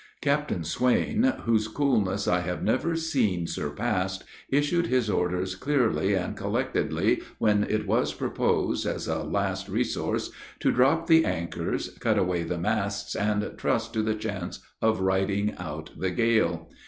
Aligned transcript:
Captain 0.21 0.63
Swaine, 0.63 1.21
whose 1.45 1.67
coolness 1.67 2.27
I 2.27 2.39
have 2.39 2.63
never 2.63 2.95
seen 2.95 3.45
surpassed, 3.45 4.23
issued 4.49 4.87
his 4.87 5.11
orders 5.11 5.53
clearly 5.53 6.15
and 6.15 6.35
collectedly, 6.35 7.21
when 7.37 7.65
it 7.65 7.85
was 7.85 8.11
proposed, 8.11 8.87
as 8.87 9.07
a 9.07 9.19
last 9.19 9.69
resource, 9.69 10.31
to 10.61 10.71
drop 10.71 11.05
the 11.05 11.23
anchors, 11.23 11.95
cut 11.99 12.17
away 12.17 12.41
the 12.41 12.57
masts, 12.57 13.13
and 13.15 13.51
trust 13.59 13.93
to 13.93 14.01
the 14.01 14.15
chance 14.15 14.61
of 14.81 15.01
riding 15.01 15.53
out 15.57 15.91
the 15.95 16.09
gale. 16.09 16.71